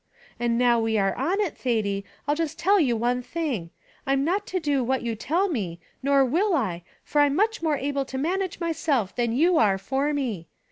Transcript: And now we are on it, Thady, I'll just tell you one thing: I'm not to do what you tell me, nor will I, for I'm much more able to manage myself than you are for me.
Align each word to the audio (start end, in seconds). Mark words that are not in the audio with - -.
And 0.39 0.57
now 0.57 0.79
we 0.79 0.97
are 0.97 1.13
on 1.13 1.39
it, 1.41 1.55
Thady, 1.55 2.03
I'll 2.27 2.33
just 2.33 2.57
tell 2.57 2.79
you 2.79 2.97
one 2.97 3.21
thing: 3.21 3.69
I'm 4.07 4.23
not 4.25 4.47
to 4.47 4.59
do 4.59 4.83
what 4.83 5.03
you 5.03 5.13
tell 5.15 5.47
me, 5.47 5.79
nor 6.01 6.25
will 6.25 6.55
I, 6.55 6.81
for 7.03 7.21
I'm 7.21 7.35
much 7.35 7.61
more 7.61 7.77
able 7.77 8.05
to 8.05 8.17
manage 8.17 8.59
myself 8.59 9.15
than 9.15 9.31
you 9.31 9.57
are 9.59 9.77
for 9.77 10.11
me. 10.11 10.47